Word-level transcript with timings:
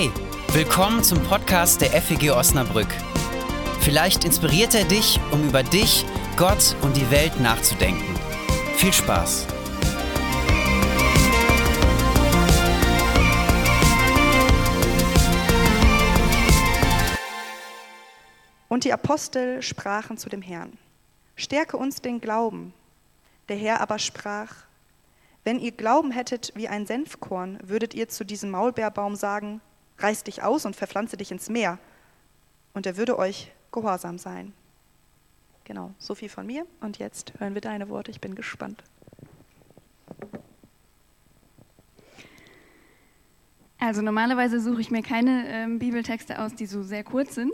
Hey, 0.00 0.10
willkommen 0.54 1.04
zum 1.04 1.22
Podcast 1.24 1.82
der 1.82 1.90
FEG 1.90 2.30
Osnabrück. 2.30 2.88
Vielleicht 3.80 4.24
inspiriert 4.24 4.74
er 4.74 4.86
dich, 4.86 5.20
um 5.30 5.46
über 5.46 5.62
dich, 5.62 6.06
Gott 6.38 6.74
und 6.80 6.96
die 6.96 7.10
Welt 7.10 7.38
nachzudenken. 7.38 8.14
Viel 8.76 8.94
Spaß! 8.94 9.46
Und 18.70 18.84
die 18.84 18.94
Apostel 18.94 19.60
sprachen 19.60 20.16
zu 20.16 20.30
dem 20.30 20.40
Herrn, 20.40 20.78
stärke 21.36 21.76
uns 21.76 22.00
den 22.00 22.22
Glauben. 22.22 22.72
Der 23.50 23.56
Herr 23.58 23.82
aber 23.82 23.98
sprach, 23.98 24.54
wenn 25.44 25.58
ihr 25.58 25.72
Glauben 25.72 26.10
hättet 26.10 26.52
wie 26.54 26.68
ein 26.68 26.86
Senfkorn, 26.86 27.58
würdet 27.62 27.92
ihr 27.92 28.08
zu 28.08 28.24
diesem 28.24 28.50
Maulbeerbaum 28.50 29.14
sagen, 29.14 29.60
reiß 30.02 30.24
dich 30.24 30.42
aus 30.42 30.64
und 30.64 30.76
verpflanze 30.76 31.16
dich 31.16 31.30
ins 31.30 31.48
Meer. 31.48 31.78
Und 32.74 32.86
er 32.86 32.96
würde 32.96 33.18
euch 33.18 33.52
gehorsam 33.72 34.18
sein. 34.18 34.52
Genau, 35.64 35.92
so 35.98 36.14
viel 36.14 36.28
von 36.28 36.46
mir. 36.46 36.66
Und 36.80 36.98
jetzt 36.98 37.32
hören 37.38 37.54
wir 37.54 37.60
deine 37.60 37.88
Worte. 37.88 38.10
Ich 38.10 38.20
bin 38.20 38.34
gespannt. 38.34 38.82
Also 43.82 44.02
normalerweise 44.02 44.60
suche 44.60 44.82
ich 44.82 44.90
mir 44.90 45.02
keine 45.02 45.48
ähm, 45.48 45.78
Bibeltexte 45.78 46.38
aus, 46.38 46.54
die 46.54 46.66
so 46.66 46.82
sehr 46.82 47.02
kurz 47.02 47.34
sind. 47.34 47.52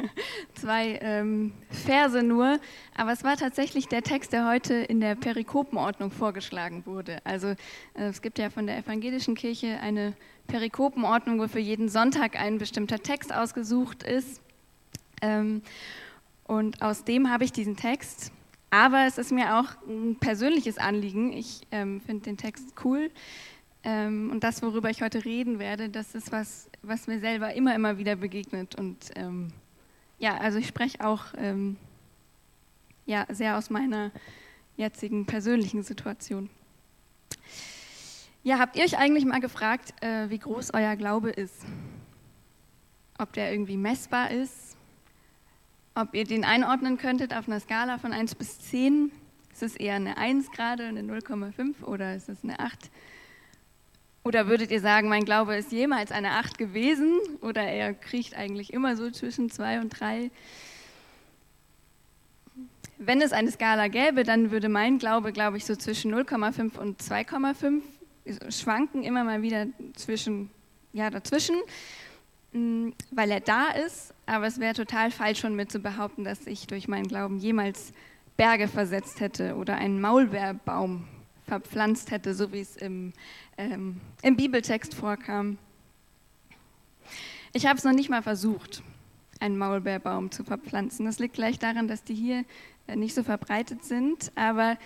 Zwei 0.54 0.98
ähm, 1.02 1.52
Verse 1.68 2.22
nur. 2.22 2.58
Aber 2.96 3.12
es 3.12 3.22
war 3.22 3.36
tatsächlich 3.36 3.86
der 3.86 4.02
Text, 4.02 4.32
der 4.32 4.48
heute 4.48 4.74
in 4.74 4.98
der 5.00 5.14
Perikopenordnung 5.14 6.10
vorgeschlagen 6.10 6.86
wurde. 6.86 7.18
Also 7.24 7.48
äh, 7.48 7.56
es 7.94 8.22
gibt 8.22 8.38
ja 8.38 8.48
von 8.48 8.66
der 8.66 8.78
evangelischen 8.78 9.34
Kirche 9.34 9.78
eine 9.80 10.14
Perikopenordnung, 10.46 11.38
wo 11.38 11.48
für 11.48 11.60
jeden 11.60 11.90
Sonntag 11.90 12.40
ein 12.40 12.56
bestimmter 12.56 13.00
Text 13.00 13.30
ausgesucht 13.30 14.04
ist. 14.04 14.40
Ähm, 15.20 15.60
und 16.44 16.80
aus 16.80 17.04
dem 17.04 17.30
habe 17.30 17.44
ich 17.44 17.52
diesen 17.52 17.76
Text. 17.76 18.32
Aber 18.70 19.06
es 19.06 19.18
ist 19.18 19.32
mir 19.32 19.58
auch 19.58 19.66
ein 19.86 20.16
persönliches 20.18 20.78
Anliegen. 20.78 21.30
Ich 21.34 21.60
ähm, 21.70 22.00
finde 22.00 22.24
den 22.24 22.38
Text 22.38 22.72
cool. 22.84 23.10
Ähm, 23.88 24.28
und 24.30 24.44
das, 24.44 24.60
worüber 24.60 24.90
ich 24.90 25.00
heute 25.00 25.24
reden 25.24 25.58
werde, 25.58 25.88
das 25.88 26.14
ist 26.14 26.30
was, 26.30 26.68
was 26.82 27.06
mir 27.06 27.20
selber 27.20 27.54
immer, 27.54 27.74
immer 27.74 27.96
wieder 27.96 28.16
begegnet. 28.16 28.74
Und 28.74 28.98
ähm, 29.16 29.48
ja, 30.18 30.36
also 30.36 30.58
ich 30.58 30.66
spreche 30.66 31.06
auch 31.06 31.24
ähm, 31.38 31.78
ja, 33.06 33.24
sehr 33.30 33.56
aus 33.56 33.70
meiner 33.70 34.10
jetzigen 34.76 35.24
persönlichen 35.24 35.84
Situation. 35.84 36.50
Ja, 38.42 38.58
habt 38.58 38.76
ihr 38.76 38.84
euch 38.84 38.98
eigentlich 38.98 39.24
mal 39.24 39.40
gefragt, 39.40 39.94
äh, 40.02 40.28
wie 40.28 40.38
groß 40.38 40.74
euer 40.74 40.94
Glaube 40.94 41.30
ist? 41.30 41.64
Ob 43.16 43.32
der 43.32 43.50
irgendwie 43.50 43.78
messbar 43.78 44.30
ist? 44.30 44.76
Ob 45.94 46.14
ihr 46.14 46.24
den 46.24 46.44
einordnen 46.44 46.98
könntet 46.98 47.34
auf 47.34 47.48
einer 47.48 47.58
Skala 47.58 47.96
von 47.96 48.12
1 48.12 48.34
bis 48.34 48.60
10? 48.60 49.10
Ist 49.50 49.62
es 49.62 49.76
eher 49.76 49.94
eine 49.94 50.18
1 50.18 50.50
gerade, 50.50 50.84
eine 50.84 51.00
0,5 51.00 51.82
oder 51.84 52.14
ist 52.14 52.28
es 52.28 52.44
eine 52.44 52.60
8? 52.60 52.90
Oder 54.24 54.48
würdet 54.48 54.70
ihr 54.70 54.80
sagen, 54.80 55.08
mein 55.08 55.24
Glaube 55.24 55.56
ist 55.56 55.72
jemals 55.72 56.12
eine 56.12 56.32
Acht 56.32 56.58
gewesen 56.58 57.18
oder 57.40 57.62
er 57.62 57.94
kriecht 57.94 58.36
eigentlich 58.36 58.72
immer 58.72 58.96
so 58.96 59.10
zwischen 59.10 59.50
zwei 59.50 59.80
und 59.80 59.90
drei? 59.90 60.30
Wenn 62.98 63.22
es 63.22 63.32
eine 63.32 63.50
Skala 63.50 63.88
gäbe, 63.88 64.24
dann 64.24 64.50
würde 64.50 64.68
mein 64.68 64.98
Glaube, 64.98 65.32
glaube 65.32 65.56
ich, 65.56 65.64
so 65.64 65.76
zwischen 65.76 66.12
0,5 66.12 66.76
und 66.76 67.00
2,5 67.00 67.80
schwanken, 68.50 69.02
immer 69.02 69.24
mal 69.24 69.42
wieder 69.42 69.66
zwischen, 69.94 70.50
ja, 70.92 71.08
dazwischen, 71.08 71.56
mm, 72.52 72.90
weil 73.12 73.30
er 73.30 73.40
da 73.40 73.70
ist. 73.70 74.12
Aber 74.26 74.46
es 74.46 74.58
wäre 74.58 74.74
total 74.74 75.10
falsch 75.10 75.40
von 75.40 75.54
mir 75.54 75.68
zu 75.68 75.78
behaupten, 75.78 76.24
dass 76.24 76.46
ich 76.46 76.66
durch 76.66 76.88
meinen 76.88 77.06
Glauben 77.06 77.38
jemals 77.38 77.92
Berge 78.36 78.68
versetzt 78.68 79.20
hätte 79.20 79.56
oder 79.56 79.76
einen 79.76 80.00
Maulbeerbaum 80.00 81.06
verpflanzt 81.46 82.10
hätte, 82.10 82.34
so 82.34 82.52
wie 82.52 82.60
es 82.60 82.76
im, 82.76 83.12
ähm, 83.58 84.00
im 84.22 84.36
Bibeltext 84.36 84.94
vorkam. 84.94 85.58
Ich 87.52 87.66
habe 87.66 87.76
es 87.76 87.84
noch 87.84 87.92
nicht 87.92 88.08
mal 88.08 88.22
versucht, 88.22 88.82
einen 89.40 89.58
Maulbeerbaum 89.58 90.30
zu 90.30 90.44
verpflanzen. 90.44 91.04
Das 91.04 91.18
liegt 91.18 91.34
gleich 91.34 91.58
daran, 91.58 91.88
dass 91.88 92.04
die 92.04 92.14
hier 92.14 92.44
äh, 92.86 92.96
nicht 92.96 93.14
so 93.14 93.22
verbreitet 93.22 93.84
sind, 93.84 94.32
aber 94.34 94.78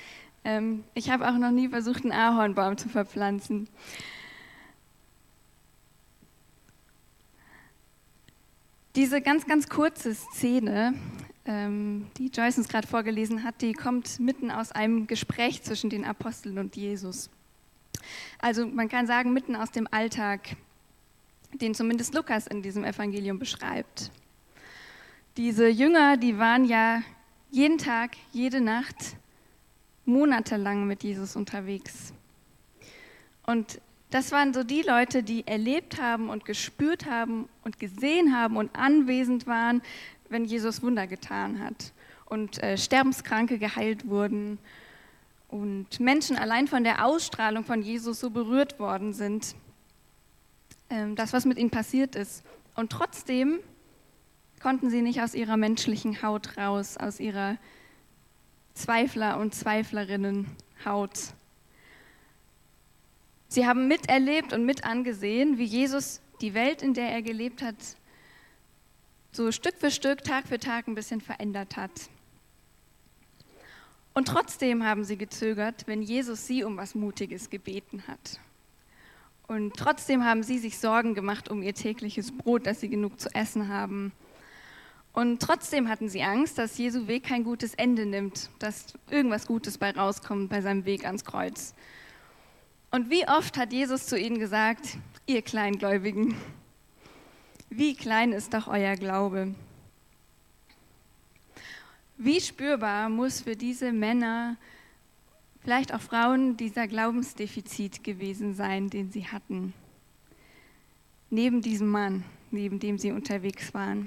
ähm, 0.44 0.82
ich 0.94 1.10
habe 1.10 1.28
auch 1.28 1.38
noch 1.38 1.50
nie 1.50 1.68
versucht, 1.68 2.02
einen 2.02 2.12
Ahornbaum 2.12 2.76
zu 2.76 2.88
verpflanzen. 2.88 3.68
Diese 8.96 9.22
ganz, 9.22 9.46
ganz 9.46 9.68
kurze 9.68 10.14
Szene 10.14 10.94
ähm, 11.44 12.06
die 12.18 12.28
Joyce 12.28 12.58
uns 12.58 12.68
gerade 12.68 12.86
vorgelesen 12.86 13.42
hat, 13.42 13.62
die 13.62 13.72
kommt 13.72 14.20
mitten 14.20 14.50
aus 14.50 14.72
einem 14.72 15.06
Gespräch 15.06 15.62
zwischen 15.62 15.90
den 15.90 16.04
Aposteln 16.04 16.58
und 16.58 16.76
Jesus. 16.76 17.30
Also 18.38 18.66
man 18.66 18.88
kann 18.88 19.06
sagen, 19.06 19.32
mitten 19.32 19.56
aus 19.56 19.70
dem 19.70 19.86
Alltag, 19.91 20.56
den 21.53 21.75
zumindest 21.75 22.14
Lukas 22.14 22.47
in 22.47 22.62
diesem 22.62 22.84
Evangelium 22.84 23.38
beschreibt. 23.38 24.10
Diese 25.36 25.69
Jünger, 25.69 26.16
die 26.16 26.38
waren 26.38 26.64
ja 26.64 27.02
jeden 27.50 27.78
Tag, 27.78 28.12
jede 28.32 28.60
Nacht, 28.60 29.16
monatelang 30.04 30.86
mit 30.86 31.02
Jesus 31.04 31.36
unterwegs. 31.36 32.12
Und 33.47 33.81
das 34.10 34.32
waren 34.32 34.52
so 34.52 34.62
die 34.62 34.82
Leute, 34.82 35.22
die 35.22 35.47
erlebt 35.47 36.00
haben 36.00 36.28
und 36.28 36.44
gespürt 36.44 37.06
haben 37.06 37.48
und 37.64 37.78
gesehen 37.78 38.36
haben 38.36 38.56
und 38.56 38.75
anwesend 38.76 39.47
waren, 39.47 39.82
wenn 40.28 40.44
Jesus 40.44 40.82
Wunder 40.82 41.06
getan 41.06 41.60
hat 41.60 41.92
und 42.26 42.62
äh, 42.62 42.76
Sterbenskranke 42.76 43.58
geheilt 43.58 44.06
wurden 44.06 44.58
und 45.52 46.00
Menschen 46.00 46.38
allein 46.38 46.66
von 46.66 46.82
der 46.82 47.04
Ausstrahlung 47.04 47.62
von 47.64 47.82
Jesus 47.82 48.20
so 48.20 48.30
berührt 48.30 48.78
worden 48.78 49.12
sind, 49.12 49.54
äh, 50.88 51.12
das, 51.14 51.34
was 51.34 51.44
mit 51.44 51.58
ihnen 51.58 51.70
passiert 51.70 52.16
ist. 52.16 52.42
Und 52.74 52.90
trotzdem 52.90 53.60
konnten 54.62 54.88
sie 54.88 55.02
nicht 55.02 55.20
aus 55.20 55.34
ihrer 55.34 55.58
menschlichen 55.58 56.22
Haut 56.22 56.56
raus, 56.56 56.96
aus 56.96 57.20
ihrer 57.20 57.58
Zweifler- 58.72 59.38
und 59.38 59.54
Zweiflerinnen-Haut. 59.54 61.18
Sie 63.48 63.66
haben 63.66 63.88
miterlebt 63.88 64.54
und 64.54 64.64
mit 64.64 64.84
angesehen, 64.84 65.58
wie 65.58 65.64
Jesus 65.64 66.22
die 66.40 66.54
Welt, 66.54 66.80
in 66.80 66.94
der 66.94 67.10
er 67.10 67.20
gelebt 67.20 67.60
hat, 67.60 67.76
so 69.32 69.52
Stück 69.52 69.74
für 69.76 69.90
Stück, 69.90 70.24
Tag 70.24 70.48
für 70.48 70.58
Tag 70.58 70.88
ein 70.88 70.94
bisschen 70.94 71.20
verändert 71.20 71.76
hat. 71.76 71.90
Und 74.14 74.28
trotzdem 74.28 74.84
haben 74.84 75.04
sie 75.04 75.16
gezögert, 75.16 75.86
wenn 75.86 76.02
Jesus 76.02 76.46
sie 76.46 76.64
um 76.64 76.76
was 76.76 76.94
Mutiges 76.94 77.50
gebeten 77.50 78.04
hat. 78.06 78.40
Und 79.46 79.74
trotzdem 79.76 80.24
haben 80.24 80.42
sie 80.42 80.58
sich 80.58 80.78
Sorgen 80.78 81.14
gemacht 81.14 81.50
um 81.50 81.62
ihr 81.62 81.74
tägliches 81.74 82.36
Brot, 82.36 82.66
dass 82.66 82.80
sie 82.80 82.88
genug 82.88 83.20
zu 83.20 83.34
essen 83.34 83.68
haben. 83.68 84.12
Und 85.12 85.42
trotzdem 85.42 85.88
hatten 85.88 86.08
sie 86.08 86.22
Angst, 86.22 86.56
dass 86.56 86.78
Jesu 86.78 87.06
Weg 87.06 87.24
kein 87.24 87.44
gutes 87.44 87.74
Ende 87.74 88.06
nimmt, 88.06 88.48
dass 88.58 88.94
irgendwas 89.10 89.46
Gutes 89.46 89.76
bei 89.76 89.90
rauskommt 89.90 90.48
bei 90.48 90.62
seinem 90.62 90.86
Weg 90.86 91.04
ans 91.04 91.24
Kreuz. 91.24 91.74
Und 92.90 93.10
wie 93.10 93.28
oft 93.28 93.58
hat 93.58 93.72
Jesus 93.72 94.06
zu 94.06 94.18
ihnen 94.18 94.38
gesagt, 94.38 94.96
ihr 95.26 95.42
Kleingläubigen, 95.42 96.34
wie 97.68 97.94
klein 97.94 98.32
ist 98.32 98.54
doch 98.54 98.68
euer 98.68 98.96
Glaube? 98.96 99.54
Wie 102.24 102.40
spürbar 102.40 103.08
muss 103.08 103.40
für 103.40 103.56
diese 103.56 103.90
Männer, 103.90 104.56
vielleicht 105.60 105.92
auch 105.92 106.00
Frauen, 106.00 106.56
dieser 106.56 106.86
Glaubensdefizit 106.86 108.04
gewesen 108.04 108.54
sein, 108.54 108.90
den 108.90 109.10
sie 109.10 109.26
hatten? 109.26 109.74
Neben 111.30 111.62
diesem 111.62 111.88
Mann, 111.88 112.22
neben 112.52 112.78
dem 112.78 112.96
sie 112.96 113.10
unterwegs 113.10 113.74
waren. 113.74 114.06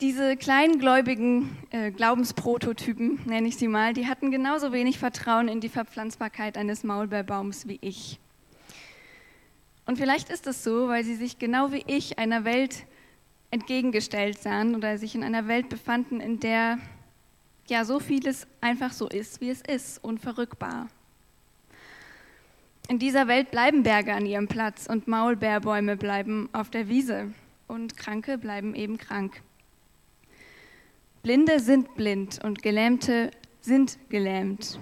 Diese 0.00 0.38
kleingläubigen 0.38 1.54
äh, 1.68 1.90
Glaubensprototypen, 1.90 3.20
nenne 3.26 3.48
ich 3.48 3.58
sie 3.58 3.68
mal, 3.68 3.92
die 3.92 4.06
hatten 4.06 4.30
genauso 4.30 4.72
wenig 4.72 4.98
Vertrauen 4.98 5.48
in 5.48 5.60
die 5.60 5.68
Verpflanzbarkeit 5.68 6.56
eines 6.56 6.82
Maulbeerbaums 6.82 7.68
wie 7.68 7.78
ich. 7.82 8.18
Und 9.84 9.98
vielleicht 9.98 10.30
ist 10.30 10.46
es 10.46 10.64
so, 10.64 10.88
weil 10.88 11.04
sie 11.04 11.16
sich 11.16 11.38
genau 11.38 11.72
wie 11.72 11.84
ich 11.86 12.18
einer 12.18 12.46
Welt 12.46 12.86
entgegengestellt 13.56 14.38
sahen 14.38 14.74
oder 14.74 14.98
sich 14.98 15.14
in 15.14 15.24
einer 15.24 15.48
Welt 15.48 15.68
befanden, 15.68 16.20
in 16.20 16.40
der 16.40 16.78
ja 17.68 17.84
so 17.84 17.98
vieles 18.00 18.46
einfach 18.60 18.92
so 18.92 19.08
ist, 19.08 19.40
wie 19.40 19.50
es 19.50 19.62
ist, 19.62 20.04
unverrückbar. 20.04 20.88
In 22.88 22.98
dieser 22.98 23.26
Welt 23.26 23.50
bleiben 23.50 23.82
Berge 23.82 24.14
an 24.14 24.26
ihrem 24.26 24.46
Platz 24.46 24.86
und 24.86 25.08
Maulbeerbäume 25.08 25.96
bleiben 25.96 26.48
auf 26.52 26.70
der 26.70 26.88
Wiese 26.88 27.32
und 27.66 27.96
Kranke 27.96 28.38
bleiben 28.38 28.74
eben 28.74 28.98
krank. 28.98 29.42
Blinde 31.22 31.58
sind 31.58 31.94
blind 31.96 32.38
und 32.44 32.62
Gelähmte 32.62 33.30
sind 33.60 33.98
gelähmt. 34.10 34.78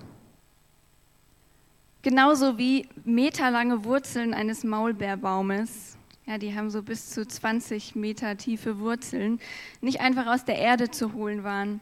Genauso 2.02 2.58
wie 2.58 2.86
meterlange 3.04 3.84
Wurzeln 3.84 4.34
eines 4.34 4.64
Maulbeerbaumes, 4.64 5.93
ja, 6.26 6.38
die 6.38 6.54
haben 6.54 6.70
so 6.70 6.82
bis 6.82 7.10
zu 7.10 7.26
20 7.26 7.94
Meter 7.96 8.36
tiefe 8.36 8.78
Wurzeln, 8.78 9.40
nicht 9.80 10.00
einfach 10.00 10.26
aus 10.26 10.44
der 10.44 10.58
Erde 10.58 10.90
zu 10.90 11.12
holen 11.12 11.44
waren. 11.44 11.80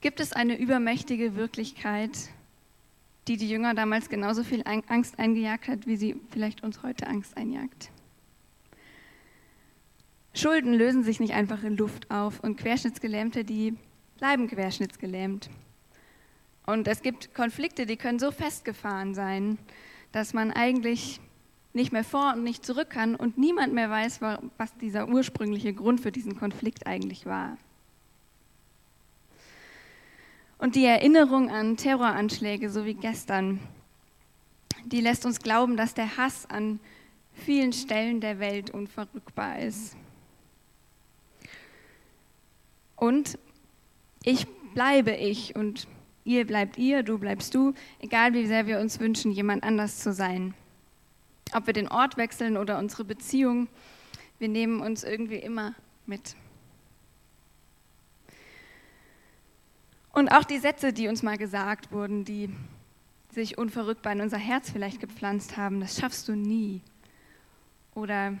Gibt 0.00 0.20
es 0.20 0.32
eine 0.32 0.58
übermächtige 0.58 1.36
Wirklichkeit, 1.36 2.10
die 3.28 3.36
die 3.36 3.48
Jünger 3.48 3.74
damals 3.74 4.08
genauso 4.08 4.42
viel 4.42 4.64
Angst 4.64 5.18
eingejagt 5.18 5.68
hat, 5.68 5.86
wie 5.86 5.96
sie 5.96 6.16
vielleicht 6.30 6.62
uns 6.62 6.82
heute 6.82 7.06
Angst 7.06 7.36
einjagt? 7.36 7.90
Schulden 10.34 10.72
lösen 10.72 11.04
sich 11.04 11.20
nicht 11.20 11.34
einfach 11.34 11.62
in 11.62 11.76
Luft 11.76 12.10
auf 12.10 12.40
und 12.40 12.56
Querschnittsgelähmte, 12.56 13.44
die 13.44 13.76
bleiben 14.16 14.48
querschnittsgelähmt. 14.48 15.50
Und 16.64 16.88
es 16.88 17.02
gibt 17.02 17.34
Konflikte, 17.34 17.86
die 17.86 17.96
können 17.96 18.18
so 18.18 18.30
festgefahren 18.30 19.14
sein, 19.14 19.58
dass 20.10 20.32
man 20.32 20.50
eigentlich 20.50 21.20
nicht 21.74 21.92
mehr 21.92 22.04
vor 22.04 22.34
und 22.34 22.44
nicht 22.44 22.64
zurück 22.66 22.90
kann 22.90 23.16
und 23.16 23.38
niemand 23.38 23.72
mehr 23.72 23.90
weiß, 23.90 24.20
was 24.20 24.76
dieser 24.78 25.08
ursprüngliche 25.08 25.72
Grund 25.72 26.00
für 26.00 26.12
diesen 26.12 26.38
Konflikt 26.38 26.86
eigentlich 26.86 27.26
war. 27.26 27.56
Und 30.58 30.76
die 30.76 30.84
Erinnerung 30.84 31.50
an 31.50 31.76
Terroranschläge, 31.76 32.70
so 32.70 32.84
wie 32.84 32.94
gestern, 32.94 33.58
die 34.84 35.00
lässt 35.00 35.26
uns 35.26 35.40
glauben, 35.40 35.76
dass 35.76 35.94
der 35.94 36.16
Hass 36.16 36.46
an 36.48 36.78
vielen 37.32 37.72
Stellen 37.72 38.20
der 38.20 38.38
Welt 38.38 38.70
unverrückbar 38.70 39.58
ist. 39.58 39.96
Und 42.96 43.38
ich 44.22 44.46
bleibe 44.74 45.10
ich 45.10 45.56
und 45.56 45.88
ihr 46.24 46.46
bleibt 46.46 46.78
ihr, 46.78 47.02
du 47.02 47.18
bleibst 47.18 47.54
du, 47.54 47.74
egal 47.98 48.32
wie 48.34 48.46
sehr 48.46 48.66
wir 48.66 48.78
uns 48.78 49.00
wünschen, 49.00 49.32
jemand 49.32 49.64
anders 49.64 49.98
zu 49.98 50.12
sein. 50.12 50.54
Ob 51.54 51.66
wir 51.66 51.74
den 51.74 51.88
Ort 51.88 52.16
wechseln 52.16 52.56
oder 52.56 52.78
unsere 52.78 53.04
Beziehung, 53.04 53.68
wir 54.38 54.48
nehmen 54.48 54.80
uns 54.80 55.04
irgendwie 55.04 55.36
immer 55.36 55.74
mit. 56.06 56.34
Und 60.12 60.30
auch 60.30 60.44
die 60.44 60.58
Sätze, 60.58 60.92
die 60.92 61.08
uns 61.08 61.22
mal 61.22 61.38
gesagt 61.38 61.92
wurden, 61.92 62.24
die 62.24 62.50
sich 63.30 63.56
unverrückbar 63.56 64.12
in 64.12 64.20
unser 64.20 64.38
Herz 64.38 64.70
vielleicht 64.70 65.00
gepflanzt 65.00 65.56
haben, 65.56 65.80
das 65.80 65.98
schaffst 65.98 66.28
du 66.28 66.34
nie. 66.34 66.82
Oder 67.94 68.36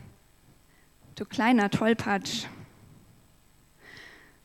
du 1.14 1.24
kleiner 1.24 1.70
Tollpatsch. 1.70 2.46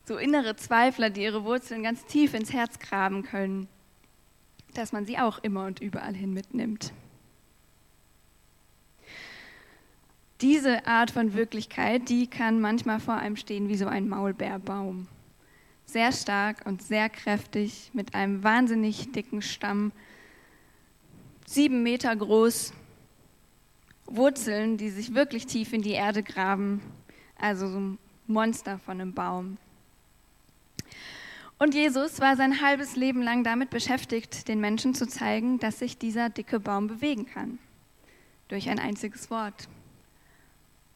So 0.06 0.18
innere 0.18 0.56
Zweifler, 0.56 1.10
die 1.10 1.24
ihre 1.24 1.44
Wurzeln 1.44 1.84
ganz 1.84 2.06
tief 2.06 2.34
ins 2.34 2.54
Herz 2.54 2.80
graben 2.80 3.24
können, 3.24 3.68
dass 4.74 4.94
man 4.94 5.06
sie 5.06 5.18
auch 5.18 5.40
immer 5.40 5.66
und 5.66 5.82
überall 5.82 6.14
hin 6.14 6.34
mitnimmt. 6.34 6.94
Diese 10.42 10.86
Art 10.86 11.12
von 11.12 11.34
Wirklichkeit, 11.34 12.10
die 12.10 12.28
kann 12.28 12.62
manchmal 12.62 13.00
vor 13.00 13.16
einem 13.16 13.38
stehen 13.38 13.70
wie 13.70 13.78
so 13.78 13.88
ein 13.88 14.08
Maulbeerbaum 14.08 15.08
sehr 15.88 16.12
stark 16.12 16.66
und 16.66 16.84
sehr 16.84 17.10
kräftig, 17.10 17.90
mit 17.94 18.14
einem 18.14 18.44
wahnsinnig 18.44 19.12
dicken 19.14 19.42
Stamm, 19.42 19.92
sieben 21.46 21.82
Meter 21.82 22.16
groß, 22.16 22.74
Wurzeln, 24.06 24.78
die 24.78 24.90
sich 24.90 25.16
wirklich 25.16 25.48
tief 25.48 25.74
in 25.74 25.82
die 25.82 25.92
Erde 25.92 26.24
graben, 26.24 26.82
also 27.38 27.70
so 27.70 27.80
ein 27.80 27.98
Monster 28.28 28.78
von 28.80 29.02
einem 29.02 29.14
Baum. 29.14 29.58
Und 31.58 31.74
Jesus 31.74 32.20
war 32.20 32.36
sein 32.36 32.62
halbes 32.62 32.96
Leben 32.96 33.22
lang 33.22 33.44
damit 33.44 33.70
beschäftigt, 33.70 34.48
den 34.48 34.60
Menschen 34.60 34.94
zu 34.94 35.08
zeigen, 35.08 35.58
dass 35.58 35.80
sich 35.80 35.98
dieser 35.98 36.30
dicke 36.30 36.60
Baum 36.60 36.88
bewegen 36.88 37.26
kann. 37.26 37.58
Durch 38.50 38.70
ein 38.70 38.80
einziges 38.80 39.32
Wort 39.32 39.68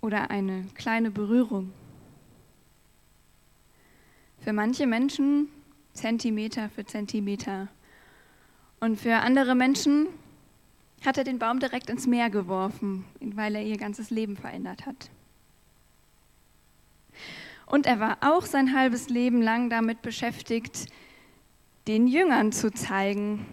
oder 0.02 0.30
eine 0.32 0.66
kleine 0.76 1.12
Berührung. 1.12 1.72
Für 4.40 4.54
manche 4.54 4.88
Menschen 4.88 5.48
Zentimeter 5.94 6.70
für 6.70 6.86
Zentimeter. 6.86 7.68
Und 8.80 9.00
für 9.00 9.18
andere 9.18 9.56
Menschen 9.56 10.08
hat 11.06 11.18
er 11.18 11.24
den 11.24 11.40
Baum 11.40 11.60
direkt 11.60 11.90
ins 11.90 12.08
Meer 12.08 12.30
geworfen, 12.30 13.06
weil 13.20 13.56
er 13.56 13.64
ihr 13.64 13.78
ganzes 13.78 14.10
Leben 14.10 14.38
verändert 14.38 14.86
hat. 14.86 15.10
Und 17.66 17.86
er 17.86 18.00
war 18.00 18.18
auch 18.22 18.46
sein 18.46 18.76
halbes 18.76 19.10
Leben 19.10 19.42
lang 19.42 19.70
damit 19.70 20.02
beschäftigt, 20.02 20.88
den 21.88 22.08
Jüngern 22.08 22.52
zu 22.52 22.72
zeigen, 22.72 23.46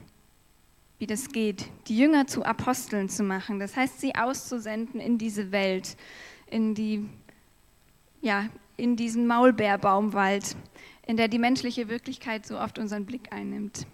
wie 0.98 1.06
das 1.06 1.28
geht, 1.28 1.66
die 1.86 1.96
Jünger 1.96 2.26
zu 2.26 2.44
Aposteln 2.44 3.08
zu 3.08 3.22
machen, 3.22 3.60
das 3.60 3.76
heißt, 3.76 4.00
sie 4.00 4.16
auszusenden 4.16 5.00
in 5.00 5.16
diese 5.16 5.52
Welt, 5.52 5.96
in 6.50 6.74
die 6.74 7.08
ja, 8.20 8.48
in 8.76 8.96
diesen 8.96 9.26
Maulbeerbaumwald, 9.26 10.56
in 11.06 11.16
der 11.16 11.28
die 11.28 11.38
menschliche 11.38 11.88
Wirklichkeit 11.88 12.46
so 12.46 12.58
oft 12.58 12.78
unseren 12.78 13.06
Blick 13.06 13.32
einnimmt. 13.32 13.86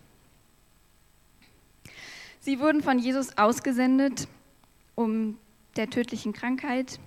Sie 2.40 2.60
wurden 2.60 2.82
von 2.82 2.98
Jesus 2.98 3.38
ausgesendet, 3.38 4.28
um 4.94 5.38
der 5.76 5.88
tödlichen 5.88 6.32
Krankheit, 6.32 7.00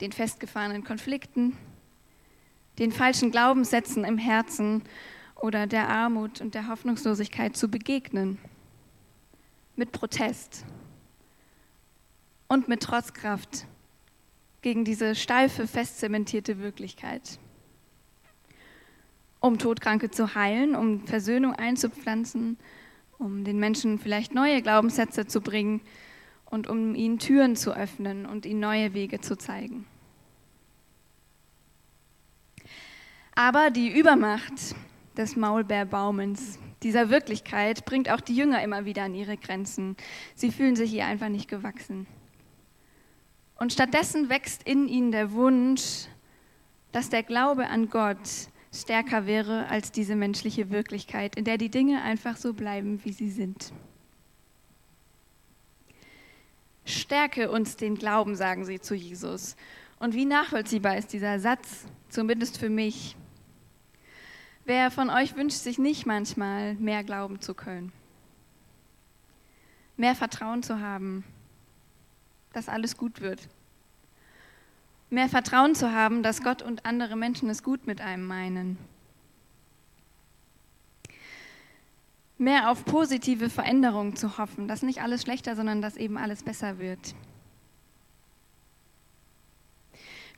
den 0.00 0.12
festgefahrenen 0.12 0.82
Konflikten, 0.82 1.56
den 2.78 2.90
falschen 2.90 3.30
Glaubenssätzen 3.30 4.04
im 4.04 4.18
Herzen 4.18 4.82
oder 5.36 5.66
der 5.66 5.88
Armut 5.88 6.40
und 6.40 6.54
der 6.54 6.68
Hoffnungslosigkeit 6.68 7.56
zu 7.56 7.68
begegnen. 7.68 8.38
Mit 9.76 9.92
Protest 9.92 10.64
und 12.48 12.68
mit 12.68 12.82
Trotzkraft 12.82 13.66
gegen 14.62 14.84
diese 14.84 15.14
steife, 15.14 15.66
festzementierte 15.66 16.58
Wirklichkeit. 16.58 17.38
Um 19.40 19.58
Todkranke 19.58 20.10
zu 20.10 20.34
heilen, 20.34 20.74
um 20.74 21.06
Versöhnung 21.06 21.54
einzupflanzen, 21.54 22.58
um 23.18 23.44
den 23.44 23.58
Menschen 23.58 23.98
vielleicht 23.98 24.34
neue 24.34 24.60
Glaubenssätze 24.62 25.26
zu 25.26 25.40
bringen 25.40 25.80
und 26.46 26.68
um 26.68 26.94
ihnen 26.94 27.18
Türen 27.18 27.56
zu 27.56 27.74
öffnen 27.74 28.26
und 28.26 28.44
ihnen 28.44 28.60
neue 28.60 28.92
Wege 28.92 29.20
zu 29.20 29.36
zeigen. 29.36 29.86
Aber 33.34 33.70
die 33.70 33.88
Übermacht 33.88 34.74
des 35.16 35.36
Maulbeerbaumens, 35.36 36.58
dieser 36.82 37.08
Wirklichkeit, 37.08 37.84
bringt 37.84 38.10
auch 38.10 38.20
die 38.20 38.36
Jünger 38.36 38.62
immer 38.62 38.84
wieder 38.84 39.04
an 39.04 39.14
ihre 39.14 39.36
Grenzen. 39.36 39.96
Sie 40.34 40.50
fühlen 40.50 40.76
sich 40.76 40.92
ihr 40.92 41.06
einfach 41.06 41.28
nicht 41.28 41.48
gewachsen. 41.48 42.06
Und 43.60 43.74
stattdessen 43.74 44.30
wächst 44.30 44.62
in 44.62 44.88
ihnen 44.88 45.12
der 45.12 45.32
Wunsch, 45.32 46.06
dass 46.92 47.10
der 47.10 47.22
Glaube 47.22 47.68
an 47.68 47.90
Gott 47.90 48.48
stärker 48.72 49.26
wäre 49.26 49.68
als 49.68 49.92
diese 49.92 50.16
menschliche 50.16 50.70
Wirklichkeit, 50.70 51.36
in 51.36 51.44
der 51.44 51.58
die 51.58 51.68
Dinge 51.68 52.00
einfach 52.00 52.38
so 52.38 52.54
bleiben, 52.54 53.04
wie 53.04 53.12
sie 53.12 53.30
sind. 53.30 53.74
Stärke 56.86 57.50
uns 57.50 57.76
den 57.76 57.96
Glauben, 57.96 58.34
sagen 58.34 58.64
sie 58.64 58.80
zu 58.80 58.94
Jesus. 58.94 59.56
Und 59.98 60.14
wie 60.14 60.24
nachvollziehbar 60.24 60.96
ist 60.96 61.12
dieser 61.12 61.38
Satz, 61.38 61.84
zumindest 62.08 62.56
für 62.56 62.70
mich? 62.70 63.14
Wer 64.64 64.90
von 64.90 65.10
euch 65.10 65.36
wünscht 65.36 65.58
sich 65.58 65.78
nicht 65.78 66.06
manchmal 66.06 66.76
mehr 66.76 67.04
glauben 67.04 67.42
zu 67.42 67.52
können? 67.52 67.92
Mehr 69.98 70.14
Vertrauen 70.14 70.62
zu 70.62 70.80
haben, 70.80 71.24
dass 72.52 72.68
alles 72.68 72.96
gut 72.96 73.20
wird. 73.20 73.48
Mehr 75.10 75.28
Vertrauen 75.28 75.74
zu 75.74 75.92
haben, 75.92 76.22
dass 76.22 76.42
Gott 76.42 76.62
und 76.62 76.86
andere 76.86 77.16
Menschen 77.16 77.50
es 77.50 77.62
gut 77.62 77.86
mit 77.86 78.00
einem 78.00 78.26
meinen. 78.26 78.78
Mehr 82.38 82.70
auf 82.70 82.84
positive 82.84 83.50
Veränderungen 83.50 84.16
zu 84.16 84.38
hoffen, 84.38 84.68
dass 84.68 84.82
nicht 84.82 85.02
alles 85.02 85.22
schlechter, 85.22 85.56
sondern 85.56 85.82
dass 85.82 85.96
eben 85.96 86.16
alles 86.16 86.42
besser 86.42 86.78
wird. 86.78 87.14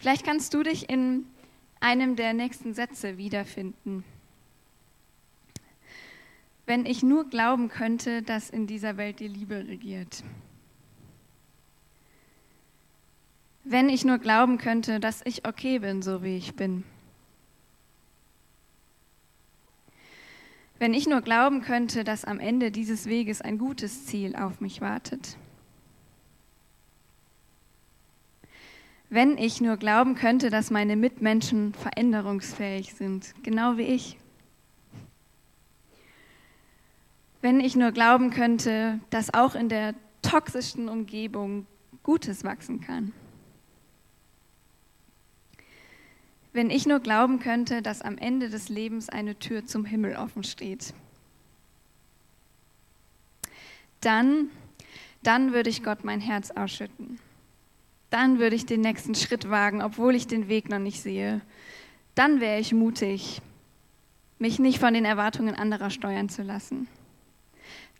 Vielleicht 0.00 0.24
kannst 0.24 0.52
du 0.52 0.62
dich 0.64 0.88
in 0.90 1.26
einem 1.78 2.16
der 2.16 2.32
nächsten 2.32 2.74
Sätze 2.74 3.18
wiederfinden. 3.18 4.04
Wenn 6.66 6.86
ich 6.86 7.02
nur 7.02 7.28
glauben 7.28 7.68
könnte, 7.68 8.22
dass 8.22 8.50
in 8.50 8.66
dieser 8.66 8.96
Welt 8.96 9.20
die 9.20 9.28
Liebe 9.28 9.66
regiert. 9.68 10.24
Wenn 13.64 13.88
ich 13.88 14.04
nur 14.04 14.18
glauben 14.18 14.58
könnte, 14.58 14.98
dass 14.98 15.22
ich 15.24 15.46
okay 15.46 15.78
bin, 15.78 16.02
so 16.02 16.22
wie 16.22 16.36
ich 16.36 16.54
bin. 16.54 16.84
Wenn 20.78 20.94
ich 20.94 21.06
nur 21.06 21.20
glauben 21.20 21.62
könnte, 21.62 22.02
dass 22.02 22.24
am 22.24 22.40
Ende 22.40 22.72
dieses 22.72 23.06
Weges 23.06 23.40
ein 23.40 23.56
gutes 23.56 24.06
Ziel 24.06 24.34
auf 24.34 24.60
mich 24.60 24.80
wartet. 24.80 25.36
Wenn 29.08 29.38
ich 29.38 29.60
nur 29.60 29.76
glauben 29.76 30.16
könnte, 30.16 30.50
dass 30.50 30.70
meine 30.72 30.96
Mitmenschen 30.96 31.72
veränderungsfähig 31.74 32.94
sind, 32.94 33.32
genau 33.44 33.76
wie 33.76 33.82
ich. 33.82 34.18
Wenn 37.42 37.60
ich 37.60 37.76
nur 37.76 37.92
glauben 37.92 38.30
könnte, 38.30 38.98
dass 39.10 39.32
auch 39.34 39.54
in 39.54 39.68
der 39.68 39.94
toxischsten 40.22 40.88
Umgebung 40.88 41.66
Gutes 42.02 42.42
wachsen 42.42 42.80
kann. 42.80 43.12
Wenn 46.52 46.68
ich 46.68 46.86
nur 46.86 47.00
glauben 47.00 47.38
könnte, 47.38 47.80
dass 47.80 48.02
am 48.02 48.18
Ende 48.18 48.50
des 48.50 48.68
Lebens 48.68 49.08
eine 49.08 49.38
Tür 49.38 49.64
zum 49.64 49.84
Himmel 49.84 50.16
offen 50.16 50.44
steht. 50.44 50.92
Dann, 54.00 54.50
dann 55.22 55.52
würde 55.52 55.70
ich 55.70 55.82
Gott 55.82 56.04
mein 56.04 56.20
Herz 56.20 56.50
ausschütten. 56.50 57.18
Dann 58.10 58.38
würde 58.38 58.56
ich 58.56 58.66
den 58.66 58.82
nächsten 58.82 59.14
Schritt 59.14 59.48
wagen, 59.48 59.80
obwohl 59.82 60.14
ich 60.14 60.26
den 60.26 60.48
Weg 60.48 60.68
noch 60.68 60.78
nicht 60.78 61.00
sehe. 61.00 61.40
Dann 62.14 62.40
wäre 62.40 62.60
ich 62.60 62.74
mutig, 62.74 63.40
mich 64.38 64.58
nicht 64.58 64.78
von 64.78 64.92
den 64.92 65.06
Erwartungen 65.06 65.54
anderer 65.54 65.88
steuern 65.88 66.28
zu 66.28 66.42
lassen. 66.42 66.88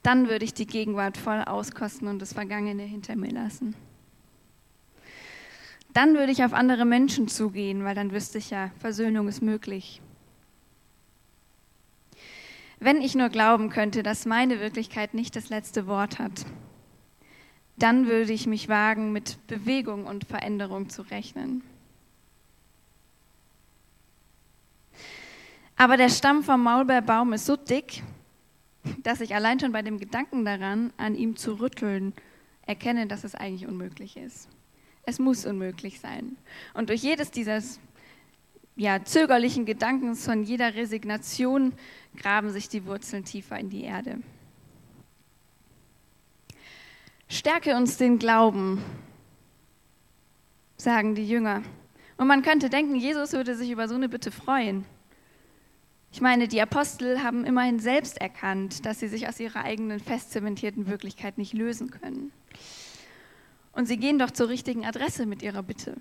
Dann 0.03 0.29
würde 0.29 0.45
ich 0.45 0.53
die 0.53 0.67
Gegenwart 0.67 1.17
voll 1.17 1.43
auskosten 1.43 2.09
und 2.09 2.19
das 2.19 2.35
Vergangene 2.35 2.83
hinter 2.83 3.17
mir 3.17 3.31
lassen. 3.31 3.75
Dann 5.93 6.15
würde 6.15 6.33
ich 6.33 6.43
auf 6.43 6.55
andere 6.55 6.85
Menschen 6.85 7.29
zugehen, 7.29 7.85
weil 7.85 7.95
dann 7.95 8.13
wüsste 8.13 8.39
ich 8.39 8.51
ja, 8.51 8.71
Versöhnung 8.79 9.29
ist 9.29 9.43
möglich. 9.43 10.01
Wenn 12.81 13.01
ich 13.01 13.15
nur 13.15 13.29
glauben 13.29 13.69
könnte, 13.69 14.03
dass 14.03 14.27
meine 14.27 14.59
Wirklichkeit 14.59 15.15
nicht 15.15 15.37
das 15.37 15.51
letzte 15.51 15.87
Wort 15.87 16.19
hat, 16.19 16.47
dann 17.77 18.07
würde 18.07 18.33
ich 18.33 18.47
mich 18.47 18.69
wagen, 18.69 19.13
mit 19.13 19.47
Bewegung 19.47 20.07
und 20.07 20.25
Veränderung 20.25 20.89
zu 20.89 21.03
rechnen. 21.03 21.63
Aber 25.77 25.97
der 25.97 26.09
Stamm 26.09 26.43
vom 26.43 26.63
Maulbeerbaum 26.63 27.33
ist 27.33 27.47
so 27.47 27.57
dick, 27.57 28.03
dass 29.03 29.21
ich 29.21 29.35
allein 29.35 29.61
schon 29.61 29.73
bei 29.73 29.83
dem 29.83 29.99
Gedanken 29.99 30.45
daran, 30.45 30.93
an 30.97 31.15
ihm 31.15 31.37
zu 31.37 31.55
rütteln, 31.61 32.15
erkenne, 32.67 33.07
dass 33.07 33.25
es 33.25 33.35
eigentlich 33.35 33.69
unmöglich 33.69 34.17
ist. 34.17 34.49
Es 35.05 35.19
muss 35.19 35.45
unmöglich 35.47 36.01
sein. 36.01 36.37
Und 36.75 36.89
durch 36.89 37.03
jedes 37.03 37.31
dieses 37.31 37.81
ja, 38.77 39.05
zögerlichen 39.05 39.67
Gedankens, 39.67 40.25
von 40.25 40.45
jeder 40.45 40.75
Resignation, 40.75 41.73
graben 42.17 42.51
sich 42.51 42.69
die 42.69 42.87
Wurzeln 42.87 43.25
tiefer 43.25 43.59
in 43.59 43.71
die 43.71 43.83
Erde. 43.83 44.19
Stärke 47.29 47.77
uns 47.77 47.97
den 47.97 48.19
Glauben, 48.19 48.83
sagen 50.77 51.15
die 51.15 51.27
Jünger. 51.27 51.63
Und 52.17 52.27
man 52.27 52.43
könnte 52.43 52.71
denken, 52.71 52.95
Jesus 52.95 53.33
würde 53.33 53.57
sich 53.57 53.71
über 53.71 53.89
so 53.89 53.95
eine 53.95 54.09
Bitte 54.09 54.31
freuen. 54.31 54.85
Ich 56.13 56.21
meine, 56.21 56.47
die 56.47 56.61
Apostel 56.61 57.23
haben 57.23 57.45
immerhin 57.45 57.79
selbst 57.81 58.21
erkannt, 58.21 58.85
dass 58.85 59.01
sie 59.01 59.09
sich 59.09 59.29
aus 59.29 59.41
ihrer 59.41 59.65
eigenen 59.65 59.99
fest 59.99 60.31
zementierten 60.31 60.87
Wirklichkeit 60.87 61.39
nicht 61.39 61.55
lösen 61.55 61.91
können. 61.91 62.33
Und 63.73 63.87
sie 63.87 63.97
gehen 63.97 64.19
doch 64.19 64.31
zur 64.31 64.49
richtigen 64.49 64.85
Adresse 64.85 65.27
mit 65.27 65.43
ihrer 65.43 65.63
Bitte. 65.63 65.97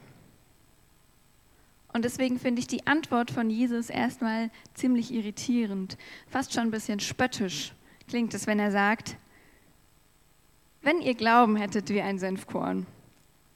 Und 1.94 2.06
deswegen 2.06 2.40
finde 2.40 2.60
ich 2.60 2.68
die 2.68 2.88
Antwort 2.88 3.32
von 3.32 3.50
Jesus 3.50 3.90
erstmal 3.90 4.50
ziemlich 4.74 5.13
irritierend, 5.13 5.98
fast 6.30 6.54
schon 6.54 6.63
ein 6.63 6.72
bisschen 6.72 7.00
spöttisch 7.00 7.74
klingt 8.12 8.34
es, 8.34 8.46
wenn 8.46 8.60
er 8.60 8.72
sagt, 8.72 9.16
wenn 10.82 11.00
ihr 11.01 11.16
Glauben 11.16 11.56
hättet 11.56 11.88
wie 11.90 12.01
ein 12.01 12.20
Senfkorn, 12.20 12.86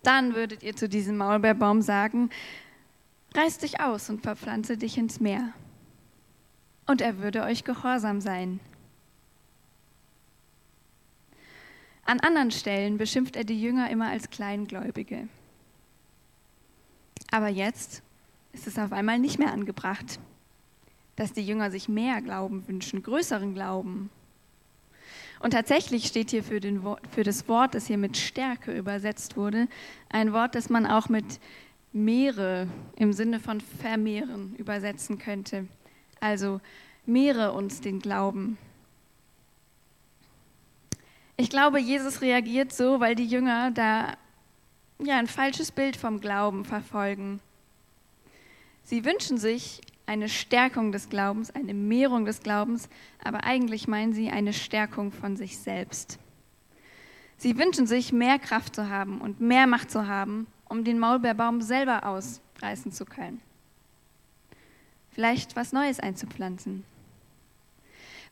dann 0.01 0.33
würdet 0.33 0.63
ihr 0.63 0.77
zu 0.77 0.87
diesem 0.87 1.17
Maulbeerbaum 1.17 1.81
sagen, 1.81 2.29
reiß 3.33 3.57
dich 3.57 3.81
aus 3.81 4.09
und 4.09 4.21
verpflanze 4.21 4.77
dich 4.77 4.97
ins 4.97 5.19
Meer 5.19 5.51
und 6.85 7.01
er 7.01 7.19
würde 7.19 7.43
euch 7.43 7.65
gehorsam 7.65 8.21
sein. 8.21 8.61
An 12.05 12.19
anderen 12.19 12.51
Stellen 12.51 12.97
beschimpft 12.97 13.35
er 13.35 13.43
die 13.43 13.59
Jünger 13.59 13.89
immer 13.89 14.09
als 14.09 14.29
Kleingläubige. 14.29 15.27
Aber 17.31 17.49
jetzt 17.49 18.03
ist 18.53 18.67
es 18.67 18.77
auf 18.77 18.93
einmal 18.93 19.19
nicht 19.19 19.39
mehr 19.39 19.51
angebracht, 19.51 20.19
dass 21.15 21.33
die 21.33 21.45
Jünger 21.45 21.71
sich 21.71 21.89
mehr 21.89 22.21
Glauben 22.21 22.67
wünschen, 22.67 23.01
größeren 23.01 23.55
Glauben. 23.55 24.11
Und 25.39 25.51
tatsächlich 25.51 26.05
steht 26.05 26.29
hier 26.29 26.43
für, 26.43 26.59
den, 26.59 26.81
für 27.11 27.23
das 27.23 27.47
Wort, 27.47 27.75
das 27.75 27.87
hier 27.87 27.97
mit 27.97 28.17
Stärke 28.17 28.71
übersetzt 28.71 29.35
wurde, 29.35 29.67
ein 30.09 30.31
Wort, 30.31 30.55
das 30.55 30.69
man 30.69 30.85
auch 30.85 31.09
mit 31.09 31.39
Meere 31.91 32.67
im 32.97 33.13
Sinne 33.13 33.39
von 33.39 33.61
vermehren 33.61 34.55
übersetzen 34.57 35.17
könnte. 35.17 35.67
Also 36.19 36.61
mehre 37.05 37.51
uns 37.53 37.81
den 37.81 37.99
Glauben. 37.99 38.57
Ich 41.37 41.49
glaube, 41.49 41.79
Jesus 41.79 42.21
reagiert 42.21 42.71
so, 42.73 42.99
weil 42.99 43.15
die 43.15 43.25
Jünger 43.25 43.71
da 43.71 44.15
ja 44.99 45.17
ein 45.17 45.27
falsches 45.27 45.71
Bild 45.71 45.97
vom 45.97 46.21
Glauben 46.21 46.63
verfolgen. 46.63 47.39
Sie 48.83 49.03
wünschen 49.03 49.37
sich 49.37 49.81
eine 50.05 50.29
Stärkung 50.29 50.91
des 50.91 51.09
Glaubens, 51.09 51.53
eine 51.53 51.73
Mehrung 51.73 52.25
des 52.25 52.41
Glaubens, 52.41 52.87
aber 53.23 53.43
eigentlich 53.43 53.87
meinen 53.87 54.13
sie 54.13 54.29
eine 54.29 54.53
Stärkung 54.53 55.11
von 55.11 55.35
sich 55.35 55.57
selbst. 55.57 56.19
Sie 57.37 57.57
wünschen 57.57 57.87
sich 57.87 58.13
mehr 58.13 58.39
Kraft 58.39 58.75
zu 58.75 58.89
haben 58.89 59.19
und 59.19 59.41
mehr 59.41 59.67
Macht 59.67 59.91
zu 59.91 60.07
haben, 60.07 60.47
um 60.69 60.83
den 60.83 60.99
Maulbeerbaum 60.99 61.61
selber 61.61 62.05
ausreißen 62.05 62.91
zu 62.91 63.05
können 63.05 63.41
vielleicht 65.15 65.55
was 65.55 65.71
Neues 65.71 65.99
einzupflanzen. 65.99 66.83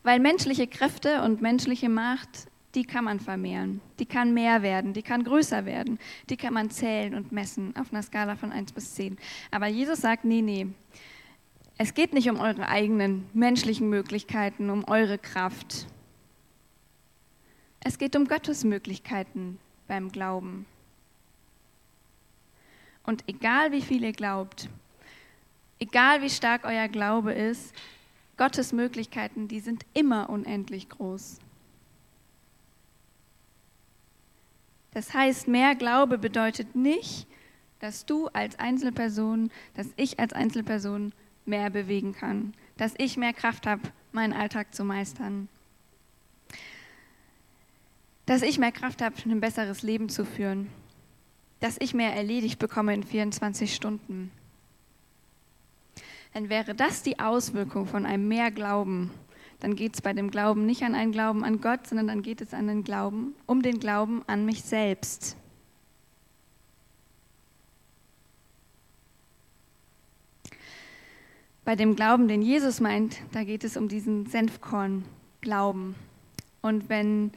Weil 0.02 0.20
menschliche 0.20 0.66
Kräfte 0.66 1.22
und 1.22 1.40
menschliche 1.40 1.88
Macht, 1.88 2.46
die 2.74 2.84
kann 2.84 3.04
man 3.04 3.20
vermehren. 3.20 3.80
Die 3.98 4.06
kann 4.06 4.34
mehr 4.34 4.62
werden, 4.62 4.92
die 4.92 5.02
kann 5.02 5.24
größer 5.24 5.64
werden. 5.64 5.98
Die 6.28 6.36
kann 6.36 6.54
man 6.54 6.70
zählen 6.70 7.14
und 7.14 7.32
messen 7.32 7.74
auf 7.76 7.92
einer 7.92 8.02
Skala 8.02 8.36
von 8.36 8.52
1 8.52 8.72
bis 8.72 8.94
10. 8.94 9.18
Aber 9.50 9.66
Jesus 9.66 10.00
sagt, 10.00 10.24
nee, 10.24 10.42
nee. 10.42 10.66
Es 11.76 11.94
geht 11.94 12.12
nicht 12.12 12.30
um 12.30 12.38
eure 12.38 12.68
eigenen 12.68 13.26
menschlichen 13.32 13.88
Möglichkeiten, 13.88 14.70
um 14.70 14.84
eure 14.84 15.18
Kraft. 15.18 15.86
Es 17.80 17.98
geht 17.98 18.16
um 18.16 18.26
Gottes 18.26 18.64
Möglichkeiten 18.64 19.58
beim 19.88 20.10
Glauben. 20.10 20.66
Und 23.02 23.24
egal 23.26 23.72
wie 23.72 23.82
viel 23.82 24.02
ihr 24.04 24.12
glaubt, 24.12 24.68
Egal 25.78 26.22
wie 26.22 26.30
stark 26.30 26.64
euer 26.64 26.88
Glaube 26.88 27.32
ist, 27.32 27.74
Gottes 28.36 28.72
Möglichkeiten, 28.72 29.48
die 29.48 29.60
sind 29.60 29.84
immer 29.92 30.30
unendlich 30.30 30.88
groß. 30.88 31.38
Das 34.94 35.12
heißt, 35.12 35.48
mehr 35.48 35.74
Glaube 35.74 36.18
bedeutet 36.18 36.74
nicht, 36.74 37.26
dass 37.80 38.06
du 38.06 38.28
als 38.28 38.58
Einzelperson, 38.58 39.50
dass 39.74 39.88
ich 39.96 40.18
als 40.18 40.32
Einzelperson 40.32 41.12
mehr 41.44 41.68
bewegen 41.68 42.14
kann, 42.14 42.54
dass 42.76 42.94
ich 42.96 43.16
mehr 43.16 43.32
Kraft 43.32 43.66
habe, 43.66 43.82
meinen 44.12 44.32
Alltag 44.32 44.74
zu 44.74 44.84
meistern, 44.84 45.48
dass 48.26 48.42
ich 48.42 48.58
mehr 48.58 48.72
Kraft 48.72 49.02
habe, 49.02 49.16
ein 49.26 49.40
besseres 49.40 49.82
Leben 49.82 50.08
zu 50.08 50.24
führen, 50.24 50.68
dass 51.60 51.76
ich 51.78 51.92
mehr 51.92 52.14
erledigt 52.14 52.58
bekomme 52.58 52.94
in 52.94 53.02
24 53.02 53.74
Stunden. 53.74 54.30
Dann 56.32 56.48
wäre 56.48 56.74
das 56.74 57.02
die 57.02 57.18
Auswirkung 57.18 57.86
von 57.86 58.06
einem 58.06 58.26
mehr 58.26 58.50
Glauben. 58.50 59.10
Dann 59.64 59.76
geht 59.76 59.94
es 59.94 60.02
bei 60.02 60.12
dem 60.12 60.30
Glauben 60.30 60.66
nicht 60.66 60.82
an 60.82 60.94
einen 60.94 61.10
Glauben 61.10 61.42
an 61.42 61.62
Gott, 61.62 61.86
sondern 61.86 62.08
dann 62.08 62.20
geht 62.20 62.42
es 62.42 62.52
an 62.52 62.66
den 62.66 62.84
Glauben, 62.84 63.34
um 63.46 63.62
den 63.62 63.80
Glauben 63.80 64.22
an 64.26 64.44
mich 64.44 64.62
selbst. 64.62 65.38
Bei 71.64 71.76
dem 71.76 71.96
Glauben, 71.96 72.28
den 72.28 72.42
Jesus 72.42 72.78
meint, 72.78 73.16
da 73.32 73.42
geht 73.42 73.64
es 73.64 73.78
um 73.78 73.88
diesen 73.88 74.26
Senfkorn-Glauben. 74.26 75.94
Und 76.60 76.90
wenn 76.90 77.32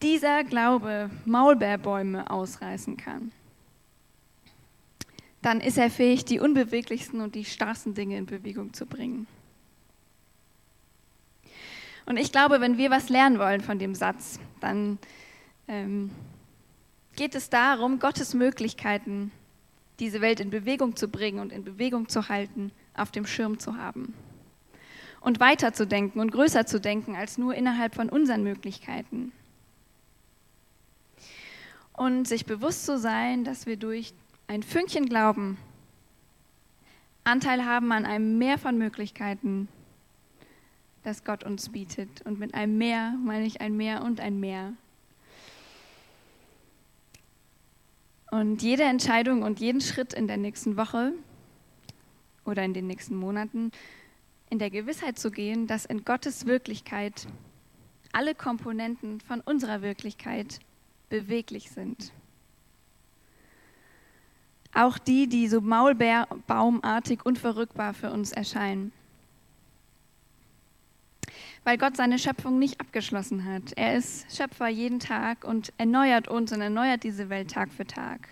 dieser 0.00 0.44
Glaube 0.44 1.10
Maulbeerbäume 1.26 2.30
ausreißen 2.30 2.96
kann, 2.96 3.30
dann 5.42 5.60
ist 5.60 5.76
er 5.76 5.90
fähig, 5.90 6.24
die 6.24 6.40
unbeweglichsten 6.40 7.20
und 7.20 7.34
die 7.34 7.44
starrsten 7.44 7.92
Dinge 7.92 8.16
in 8.16 8.24
Bewegung 8.24 8.72
zu 8.72 8.86
bringen. 8.86 9.26
Und 12.08 12.16
ich 12.16 12.32
glaube, 12.32 12.62
wenn 12.62 12.78
wir 12.78 12.90
was 12.90 13.10
lernen 13.10 13.38
wollen 13.38 13.60
von 13.60 13.78
dem 13.78 13.94
Satz, 13.94 14.40
dann 14.60 14.98
ähm, 15.68 16.10
geht 17.16 17.34
es 17.34 17.50
darum, 17.50 17.98
Gottes 17.98 18.32
Möglichkeiten, 18.32 19.30
diese 20.00 20.22
Welt 20.22 20.40
in 20.40 20.48
Bewegung 20.48 20.96
zu 20.96 21.08
bringen 21.08 21.38
und 21.38 21.52
in 21.52 21.64
Bewegung 21.64 22.08
zu 22.08 22.30
halten, 22.30 22.72
auf 22.94 23.10
dem 23.10 23.26
Schirm 23.26 23.58
zu 23.58 23.76
haben. 23.76 24.14
Und 25.20 25.38
weiter 25.38 25.74
zu 25.74 25.86
denken 25.86 26.18
und 26.20 26.32
größer 26.32 26.64
zu 26.64 26.80
denken 26.80 27.14
als 27.14 27.36
nur 27.36 27.54
innerhalb 27.54 27.94
von 27.94 28.08
unseren 28.08 28.42
Möglichkeiten. 28.42 29.30
Und 31.92 32.26
sich 32.26 32.46
bewusst 32.46 32.86
zu 32.86 32.98
sein, 32.98 33.44
dass 33.44 33.66
wir 33.66 33.76
durch 33.76 34.14
ein 34.46 34.62
Fünkchen 34.62 35.10
Glauben, 35.10 35.58
Anteil 37.24 37.66
haben 37.66 37.92
an 37.92 38.06
einem 38.06 38.38
Meer 38.38 38.56
von 38.56 38.78
Möglichkeiten, 38.78 39.68
das 41.08 41.24
Gott 41.24 41.42
uns 41.42 41.70
bietet. 41.70 42.22
Und 42.26 42.38
mit 42.38 42.54
einem 42.54 42.76
Mehr 42.76 43.14
meine 43.24 43.46
ich 43.46 43.60
ein 43.62 43.76
Mehr 43.76 44.02
und 44.02 44.20
ein 44.20 44.38
Mehr. 44.38 44.74
Und 48.30 48.62
jede 48.62 48.82
Entscheidung 48.82 49.42
und 49.42 49.58
jeden 49.58 49.80
Schritt 49.80 50.12
in 50.12 50.28
der 50.28 50.36
nächsten 50.36 50.76
Woche 50.76 51.14
oder 52.44 52.62
in 52.62 52.74
den 52.74 52.86
nächsten 52.86 53.16
Monaten 53.16 53.72
in 54.50 54.58
der 54.58 54.68
Gewissheit 54.68 55.18
zu 55.18 55.30
gehen, 55.30 55.66
dass 55.66 55.86
in 55.86 56.04
Gottes 56.04 56.44
Wirklichkeit 56.44 57.26
alle 58.12 58.34
Komponenten 58.34 59.20
von 59.20 59.40
unserer 59.40 59.80
Wirklichkeit 59.80 60.60
beweglich 61.08 61.70
sind. 61.70 62.12
Auch 64.74 64.98
die, 64.98 65.26
die 65.26 65.48
so 65.48 65.62
maulbaumartig 65.62 67.24
unverrückbar 67.24 67.94
für 67.94 68.10
uns 68.10 68.32
erscheinen. 68.32 68.92
Weil 71.64 71.78
Gott 71.78 71.96
seine 71.96 72.18
Schöpfung 72.18 72.58
nicht 72.58 72.80
abgeschlossen 72.80 73.44
hat. 73.44 73.72
Er 73.76 73.96
ist 73.96 74.34
Schöpfer 74.34 74.68
jeden 74.68 75.00
Tag 75.00 75.44
und 75.44 75.72
erneuert 75.78 76.28
uns 76.28 76.52
und 76.52 76.60
erneuert 76.60 77.02
diese 77.02 77.28
Welt 77.28 77.50
Tag 77.50 77.72
für 77.72 77.86
Tag. 77.86 78.28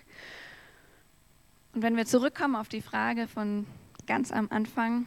Und 1.75 1.83
wenn 1.83 1.97
wir 1.97 2.07
zurückkommen 2.07 2.57
auf 2.57 2.69
die 2.69 2.81
Frage 2.81 3.29
von 3.29 3.67
ganz 4.07 4.33
am 4.33 4.49
Anfang, 4.51 5.07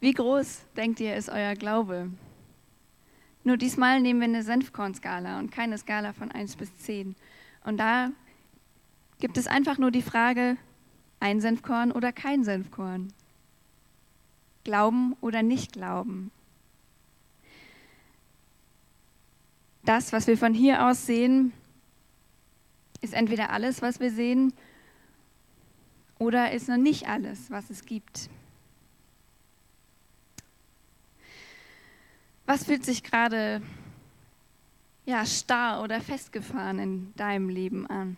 wie 0.00 0.12
groß 0.12 0.62
denkt 0.76 1.00
ihr 1.00 1.14
ist 1.14 1.28
euer 1.28 1.54
Glaube? 1.54 2.10
Nur 3.44 3.56
diesmal 3.56 4.00
nehmen 4.00 4.20
wir 4.20 4.26
eine 4.26 4.42
Senfkornskala 4.42 5.38
und 5.38 5.52
keine 5.52 5.78
Skala 5.78 6.12
von 6.12 6.32
1 6.32 6.56
bis 6.56 6.76
10. 6.78 7.14
Und 7.64 7.76
da 7.78 8.10
gibt 9.20 9.38
es 9.38 9.46
einfach 9.46 9.78
nur 9.78 9.92
die 9.92 10.02
Frage, 10.02 10.56
ein 11.20 11.40
Senfkorn 11.40 11.92
oder 11.92 12.12
kein 12.12 12.42
Senfkorn. 12.42 13.12
Glauben 14.66 15.14
oder 15.20 15.44
nicht 15.44 15.74
glauben. 15.74 16.32
Das, 19.84 20.12
was 20.12 20.26
wir 20.26 20.36
von 20.36 20.54
hier 20.54 20.88
aus 20.88 21.06
sehen, 21.06 21.52
ist 23.00 23.14
entweder 23.14 23.50
alles, 23.50 23.80
was 23.80 24.00
wir 24.00 24.10
sehen, 24.10 24.52
oder 26.18 26.50
ist 26.50 26.68
noch 26.68 26.78
nicht 26.78 27.06
alles, 27.06 27.48
was 27.48 27.70
es 27.70 27.84
gibt. 27.84 28.28
Was 32.44 32.64
fühlt 32.64 32.84
sich 32.84 33.04
gerade 33.04 33.62
ja, 35.04 35.24
starr 35.24 35.84
oder 35.84 36.00
festgefahren 36.00 36.80
in 36.80 37.14
deinem 37.14 37.50
Leben 37.50 37.86
an? 37.86 38.16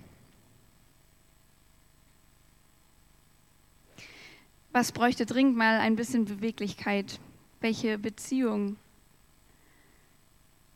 Was 4.78 4.92
bräuchte 4.92 5.26
dringend 5.26 5.56
mal 5.56 5.80
ein 5.80 5.96
bisschen 5.96 6.24
Beweglichkeit? 6.24 7.18
Welche 7.58 7.98
Beziehung? 7.98 8.76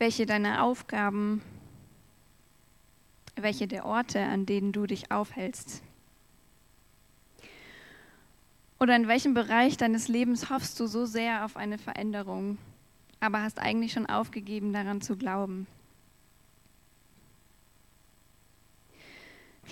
Welche 0.01 0.27
deiner 0.27 0.65
Aufgaben? 0.65 1.41
Welche 3.37 3.69
der 3.69 3.87
Orte, 3.87 4.19
an 4.19 4.45
denen 4.45 4.73
du 4.73 4.87
dich 4.87 5.13
aufhältst? 5.13 5.85
Oder 8.81 8.97
in 8.97 9.07
welchem 9.07 9.35
Bereich 9.35 9.77
deines 9.77 10.09
Lebens 10.09 10.51
hoffst 10.51 10.81
du 10.81 10.89
so 10.89 11.07
sehr 11.07 11.45
auf 11.45 11.57
eine 11.57 11.79
Veränderung, 11.79 12.59
aber 13.21 13.43
hast 13.43 13.61
eigentlich 13.61 13.93
schon 13.93 14.07
aufgegeben, 14.07 14.73
daran 14.73 15.01
zu 15.01 15.17
glauben? 15.17 15.69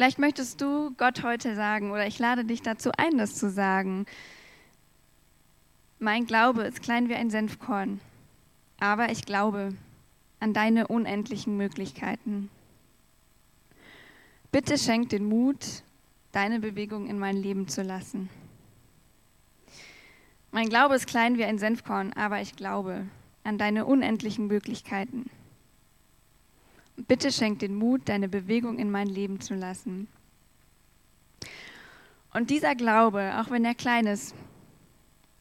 Vielleicht 0.01 0.19
möchtest 0.19 0.63
du 0.63 0.93
Gott 0.97 1.23
heute 1.23 1.55
sagen 1.55 1.91
oder 1.91 2.07
ich 2.07 2.19
lade 2.19 2.47
dich 2.47 2.63
dazu 2.63 2.91
ein, 2.97 3.19
das 3.19 3.35
zu 3.35 3.51
sagen. 3.51 4.07
Mein 5.99 6.25
Glaube 6.25 6.63
ist 6.63 6.81
klein 6.81 7.11
wie 7.11 7.15
ein 7.15 7.29
Senfkorn, 7.29 8.01
aber 8.79 9.13
ich 9.13 9.27
glaube 9.27 9.75
an 10.39 10.55
deine 10.55 10.87
unendlichen 10.87 11.59
Möglichkeiten. 11.59 12.49
Bitte 14.51 14.79
schenk 14.79 15.11
den 15.11 15.27
Mut, 15.27 15.83
deine 16.33 16.61
Bewegung 16.61 17.07
in 17.07 17.19
mein 17.19 17.37
Leben 17.37 17.69
zu 17.69 17.83
lassen. 17.83 18.31
Mein 20.51 20.71
Glaube 20.71 20.95
ist 20.95 21.09
klein 21.09 21.37
wie 21.37 21.45
ein 21.45 21.59
Senfkorn, 21.59 22.15
aber 22.15 22.41
ich 22.41 22.57
glaube 22.57 23.07
an 23.45 23.59
deine 23.59 23.85
unendlichen 23.85 24.47
Möglichkeiten. 24.47 25.29
Bitte 27.07 27.33
schenk 27.33 27.61
den 27.61 27.75
Mut, 27.75 28.03
deine 28.09 28.29
Bewegung 28.29 28.79
in 28.79 28.91
mein 28.91 29.09
Leben 29.09 29.41
zu 29.41 29.55
lassen. 29.55 30.09
Und 32.33 32.51
dieser 32.51 32.75
Glaube, 32.75 33.41
auch 33.41 33.51
wenn 33.51 33.65
er 33.65 33.75
klein 33.75 34.07
ist, 34.07 34.35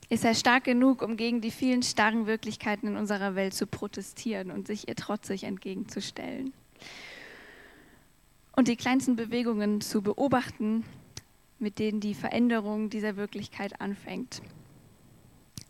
ist 0.10 0.26
er 0.26 0.34
stark 0.34 0.64
genug, 0.64 1.04
um 1.04 1.18
gegen 1.18 1.40
die 1.40 1.52
vielen 1.52 1.84
starren 1.84 2.26
Wirklichkeiten 2.26 2.88
in 2.88 2.98
unserer 2.98 3.36
Welt 3.36 3.54
zu 3.54 3.68
protestieren 3.68 4.50
und 4.50 4.66
sich 4.66 4.88
ihr 4.88 4.96
trotzig 4.96 5.44
entgegenzustellen. 5.44 6.52
Und 8.56 8.68
die 8.68 8.76
kleinsten 8.76 9.16
Bewegungen 9.16 9.82
zu 9.82 10.02
beobachten, 10.02 10.84
mit 11.60 11.78
denen 11.78 12.00
die 12.00 12.16
Veränderung 12.16 12.90
dieser 12.90 13.18
Wirklichkeit 13.18 13.80
anfängt 13.82 14.42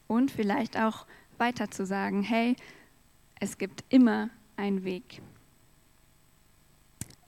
und 0.07 0.31
vielleicht 0.31 0.77
auch 0.77 1.05
weiter 1.37 1.69
zu 1.69 1.85
sagen, 1.85 2.23
hey, 2.23 2.55
es 3.39 3.57
gibt 3.57 3.83
immer 3.89 4.29
einen 4.55 4.83
Weg. 4.83 5.21